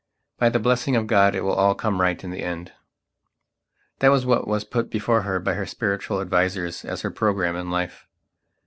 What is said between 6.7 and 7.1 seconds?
as